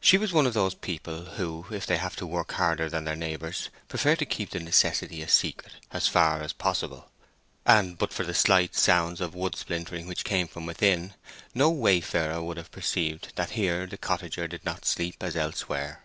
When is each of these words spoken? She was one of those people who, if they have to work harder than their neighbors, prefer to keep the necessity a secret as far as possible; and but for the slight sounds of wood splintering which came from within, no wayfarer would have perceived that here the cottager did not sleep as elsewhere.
She 0.00 0.18
was 0.18 0.32
one 0.32 0.46
of 0.46 0.54
those 0.54 0.76
people 0.76 1.24
who, 1.34 1.66
if 1.72 1.84
they 1.84 1.96
have 1.96 2.14
to 2.14 2.24
work 2.28 2.52
harder 2.52 2.88
than 2.88 3.02
their 3.02 3.16
neighbors, 3.16 3.70
prefer 3.88 4.14
to 4.14 4.24
keep 4.24 4.50
the 4.50 4.60
necessity 4.60 5.20
a 5.20 5.26
secret 5.26 5.72
as 5.90 6.06
far 6.06 6.42
as 6.42 6.52
possible; 6.52 7.10
and 7.66 7.98
but 7.98 8.12
for 8.12 8.22
the 8.22 8.34
slight 8.34 8.76
sounds 8.76 9.20
of 9.20 9.34
wood 9.34 9.56
splintering 9.56 10.06
which 10.06 10.22
came 10.22 10.46
from 10.46 10.64
within, 10.64 11.14
no 11.54 11.70
wayfarer 11.72 12.40
would 12.40 12.56
have 12.56 12.70
perceived 12.70 13.32
that 13.34 13.50
here 13.58 13.84
the 13.88 13.98
cottager 13.98 14.46
did 14.46 14.64
not 14.64 14.84
sleep 14.84 15.20
as 15.24 15.34
elsewhere. 15.34 16.04